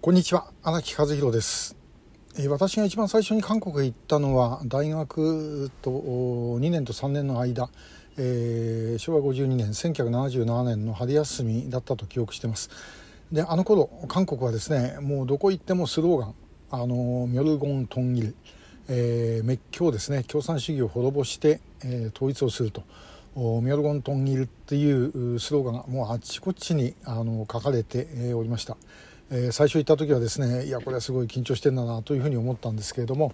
[0.00, 1.76] こんにちは荒木和弘です。
[2.48, 7.68] 私が一番最初に韓国へ行ったのは大学と2年と3年の間、
[8.16, 12.70] えー、昭和52年1977年の春休みだったと記憶してます。
[13.32, 16.34] であの頃韓国はですねもうどこ行ってもスローガン
[16.70, 18.36] あのミョルゴン・トンギル、
[18.88, 22.84] えー、滅教ですね共産主義を滅ぼして、えー、統一をすると。
[23.34, 28.76] ミョルゴン・トンギルっていうスローガンがもうあっちこっちにあの書かれておりました。
[29.30, 33.32] えー、最初行った時はですねいやこれはすごい緊張してんだなというふうに思ったんですけれども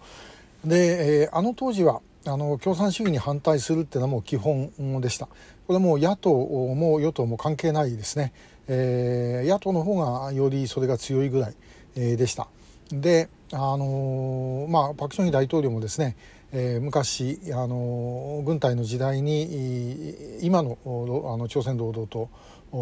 [0.64, 4.70] で、えー、あの当時はあの共産主義に反対するっていうのはもう基本
[5.02, 5.27] でした。
[5.27, 5.32] こ
[5.68, 8.32] れはもう野党も与党も関係ないですね、
[8.66, 11.54] えー、野党の方がよりそれが強いぐらい、
[11.96, 12.48] えー、でした。
[12.90, 16.16] であのー、まあパク・チョンヒ大統領もですね、
[16.52, 22.29] えー、昔、あのー、軍隊の時代に今のあの朝鮮労働党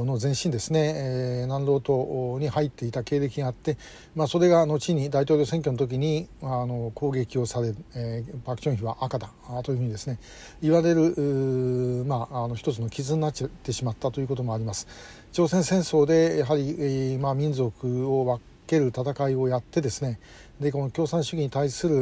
[0.04, 3.76] の前身ですね、えー、南労党に入っていた経歴があって、
[4.14, 9.30] まあ、それが後に大統領選挙の時にあの攻撃をされる、えー、パク・チョンヒは赤だ
[9.62, 10.18] というふうにですね
[10.62, 14.88] 言われる、まあ、あの一つの傷になってしまったということもあります。
[15.32, 20.18] 朝鮮戦争でやはり、えーまあ、民族を分ける戦いをやってですね
[20.60, 21.96] でこの共産主義に対する、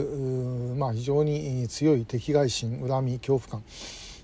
[0.77, 3.63] まあ、非常に強い敵外心恨み恐怖感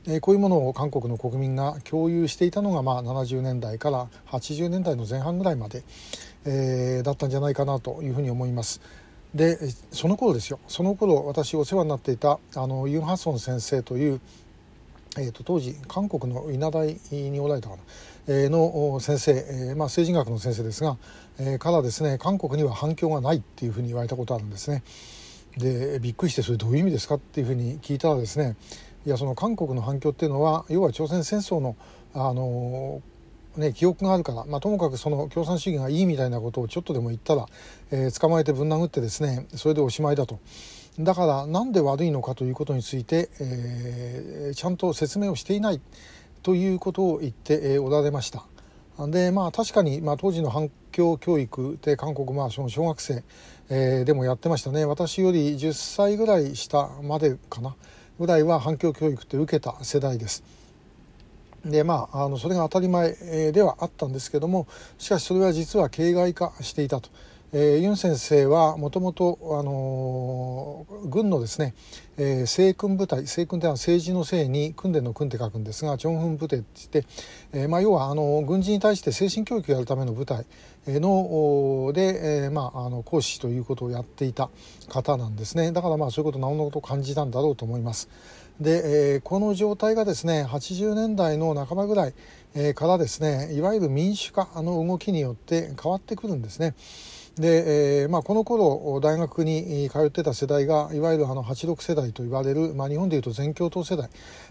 [0.09, 5.83] えこういうものを韓国の国民が共有していたのが、まあ、70年代から80年代の前半ぐらいまで、
[6.45, 8.81] え、だったんじゃないかなというふうに思います。
[9.34, 9.59] で
[9.91, 14.21] その頃ですよその頃私お世話になっていたあのユン・ハソン先生という、
[15.19, 17.83] えーと、当時韓国の稲大におられたかな、
[18.29, 20.97] えー、の先生、えー、まあ、政治学の先生ですが、
[21.39, 24.83] えー、からですね韓国には反響がないっていうふうに言われたことあるんですね。
[25.59, 28.57] でびっくりしてそれどういう意味ですかっていうふうに聞いたらですね
[29.07, 31.77] いやその韓国の反響っていうのは要は朝鮮戦争の
[32.12, 33.03] あの
[33.57, 37.47] ね、記憶があるから、まあ、ともかくその共産主義がいいみたいなことをちょっとでも言ったら、
[37.91, 40.41] えー、捕まえてぶん殴ってですねそれでおしまいだと。
[40.99, 45.81] だからなんで悪いのかということについて、えー、ちゃんと説明をしていない
[46.43, 48.44] ということを言っておられました。
[49.09, 53.25] でまあ確かに、まあ、当時の反響教育で韓国まあその小学生、
[53.69, 54.84] えー、でもやってましたね。
[54.84, 57.77] 私より10歳ぐらい下までかな。
[58.19, 60.43] ぐらいは反響教育って受けた世代です。
[61.65, 64.69] でまあ、あのそれが当たり前ではあったんですけども
[64.99, 67.10] しかしそれは実は形骸化していたと。
[67.59, 71.72] えー、ユン先生はもともと、あの、軍のですね、
[72.19, 77.06] えー、政訓部隊政訓というのは政治のせいに訓練の訓って書くんですがチョンフン部隊って言って、
[77.55, 80.44] えーまあ、要はあの軍人に対して精神教育をやるための部隊
[80.87, 84.50] ので、えーまあ、あの講師ということをやっていた
[84.88, 88.11] 方なんですねだからまあそういうことなおのこと感じたんだろうと思います。
[88.61, 92.15] で、えー、この状態がですね80年代の半ばぐらい、
[92.55, 96.75] えー、からですねいわゆる民主化の動きによって変わってくるんですね。
[97.39, 104.09] で、えーまあ、この頃大学に通ってた世代がいわゆるあの86世代と言われる、まあ、日本でいうと全共闘世代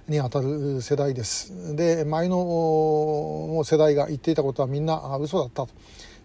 [0.08, 5.70] にあたる世代ですで前の世代が言っていたことはみんな嘘だったと。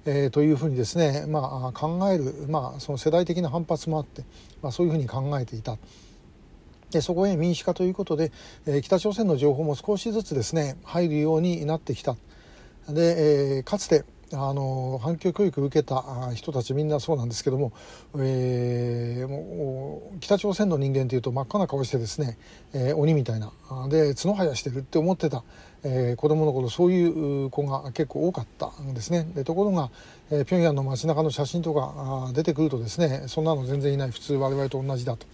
[0.06, 4.24] えー、というふうにですね、まあ、考える、まあ、その世代的な反発もあって、
[4.62, 5.76] まあ、そういうふうに考えていた。
[6.90, 8.32] でそこへ民主化ということで、
[8.66, 12.16] えー、北朝鮮の情報も少しずつですね入るようになってきた。
[12.88, 17.72] で、えー、かつてあの反響教育を受けた人たちみんなそうなんですけども,、
[18.16, 22.38] えー、もう北朝鮮の人間というと真っ赤な顔してですね、
[22.72, 23.52] えー、鬼みたいな
[23.88, 25.42] で角生やしてるって思ってた、
[25.82, 29.90] えー、子供の頃そういう子が結構多かったんですねでところが、
[30.30, 35.26] えー、平壌の街中の写真とか出てくるとですねそんなの全然いない普通我々と同じだと。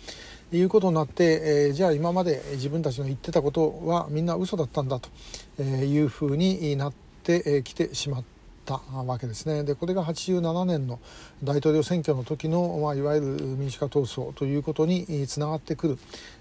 [0.53, 5.11] いうことになって、えー、じゃあ今まで自分たちの言ってたことはみんな嘘だったんだと
[5.61, 6.93] いうふうになっ
[7.25, 8.36] てきてしまった
[8.75, 9.62] ったわけですね。
[9.62, 10.99] でこれが87年の
[11.44, 15.99] 大統領選挙の時の、まあ、いわゆる民主化闘争ということにつながってくる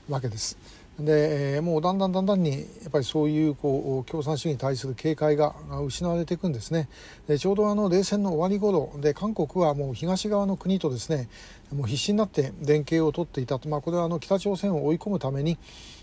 [0.09, 0.57] わけです。
[0.99, 5.53] でもうだんだんだんだんにやっぱりそういうこう共産主義に対する警戒が
[5.85, 6.87] 失われていくんですね。
[7.27, 11.27] でちょうどあの冷戦の終わり頃で韓国はもう東側の国とですね
[11.73, 15.57] もう必死になって連携を取っていたと、まあ、これはあの北朝鮮を追い込むために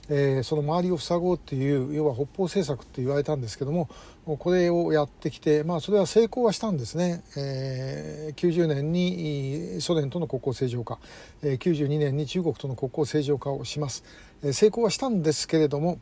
[0.08, 3.88] えー、その周りを塞ごうっていう要は北方政策って言われたんですけども
[4.25, 10.99] これをやってきて、まあ、それは成功はしたんですね、えー、90年にソ連との国交正常化、
[11.43, 14.04] 92年に中国との国交正常化をします、
[14.43, 15.99] えー、成功はしたんですけれども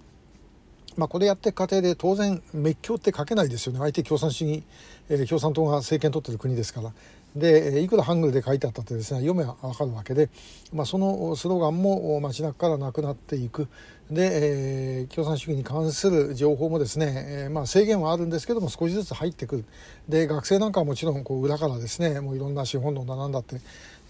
[0.96, 3.78] まあ、これやっていく過程で当然滅教って書けないですよね。
[3.78, 4.64] 相手共産主義、
[5.08, 6.92] えー、共産党が政権取ってる国ですから、
[7.36, 10.30] でいくらハングルで書いてあったってですね読めば分かるわけで、
[10.72, 13.68] まあ、そのスローガンも街中からなくなっていく。
[14.10, 19.64] で、えー、共産主義に関する情報もですね、えー、まあ、制限はあるんですけども少しずつ入ってくる。
[20.08, 23.60] で学生なんかはもちろんこう裏からですねもういろんな資本論だなんだって、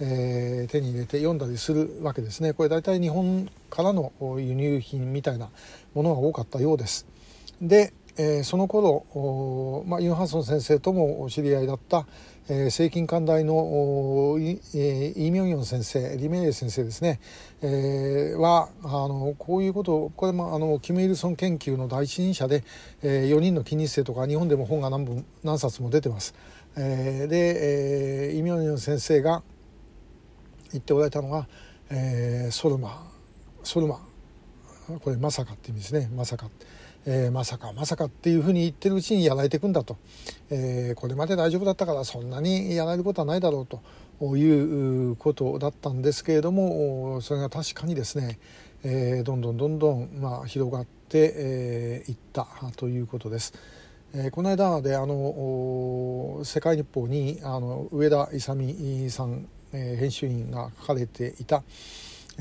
[0.00, 2.55] えー、手に入れて読んだりするわけですね。
[2.55, 5.50] これ大体日本からの輸入品みたいな
[5.93, 7.06] ものが多かったようです。
[7.61, 12.06] でえー、その頃、まあ、ユン・ハンソン先生ともお知り合いだった、
[12.48, 17.20] えー、聖寛大のイ・えー、イミョンヨン先生リメイエ先生ですね、
[17.62, 22.64] えー、はあのこういうことをこれもあのキム・イルソン研究の第一人者で、
[23.02, 26.34] えー、4人の金日成とか日本でも本が何本何冊も出てます。
[26.76, 29.42] えー、で、えー、イ・ミョンヨン先生が
[30.72, 31.46] 言っておられたのが、
[31.90, 33.06] えー、ソルマ
[33.62, 34.00] ソルマ
[35.02, 36.50] これまさかって意味ですねまさか。
[37.06, 39.97] えー、まさかまさかっていうふうに言ってるうちにやられていくんだと、
[40.50, 48.38] えー、これまで大丈夫だったからそんなにやられることはないだろうということだったんですけれどもそれが確かにですね、
[48.82, 53.52] えー、どんどんどんどん、まあ、広がってえ、いったということです。
[54.14, 61.64] え、この間であの世界日報にあの上田勇さん、え、編集員が書かれていた、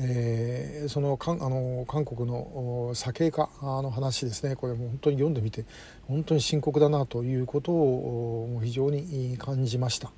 [0.02, 5.64] えー、そのかあの韓国の左傾化の話ですねこれも本当に読んでみて
[6.08, 10.10] 本当に深刻だなということを非常に感じました。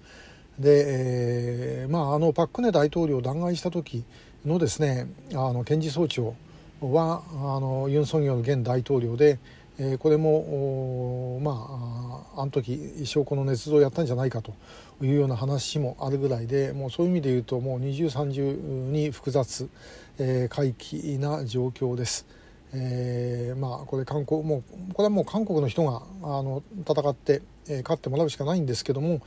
[0.58, 0.84] で、
[1.82, 4.05] えー、まああのパク・クネ大統領を弾劾した時
[4.46, 6.34] のですねあの検事総長
[6.81, 9.38] はあのユン・ソンニョル現大統領で、
[9.84, 14.55] え、これもまああの時証拠の捏造をやったんじゃないかと
[15.02, 19.69] いうような話もあるぐらいでもうそういう意味で言うともう二重三重に複雑、
[20.19, 22.26] えー、回帰な状況です。
[22.75, 29.20] えー、まあこれ韓国もうこれはもう韓国の人があの戦って、えー、勝ってもらうしかないんですけども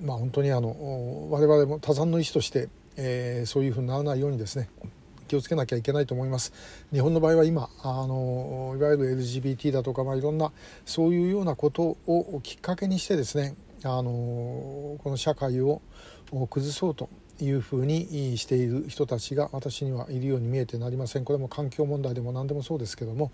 [0.00, 4.68] まあ本当にあの我々も多山の意思として、えー、そういうふうにならないようにですね
[5.32, 6.52] 気をつけなきゃいけないと思います。
[6.92, 10.52] 日本の場合は今あのいわゆる LGBT だとか、まあ、いろんな
[10.84, 15.80] そういうようなことをきっかけにしてですねあのこの社会を
[16.50, 17.08] 崩そうと
[17.40, 21.24] いうふうにしている人たちが私にはいるように見えてなりません。
[21.24, 23.32] これも環境問題でも何でもそうですけども、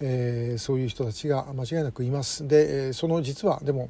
[0.00, 2.46] えー、そういう人たちが間違いなくいます。
[2.46, 3.88] でその実はでも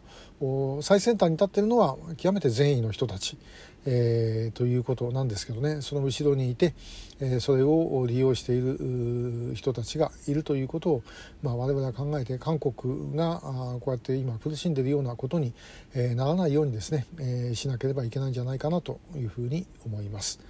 [0.81, 3.37] 最先端に立っているのは極めて善意の人たち。
[3.86, 6.75] えー、ということなんですけどねその後ろにいて、
[7.20, 11.02] えー、それを利用している人たちがいるということを、
[11.42, 13.40] まあ、我々は考えて韓国が
[13.80, 15.52] こうやって今苦しんでいるようなことに、
[15.94, 20.40] えー、ならないようにですね、え、しなければいけないんじゃないかなというふうに思います。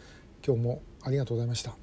[0.47, 1.79] 今日もありがとうございました。